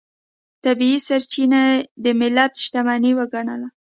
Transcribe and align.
طبیعي 0.63 0.99
سرچینې 1.07 1.65
د 2.03 2.05
ملت 2.19 2.53
شتمنۍ 2.63 3.13
وګڼله. 3.17 3.69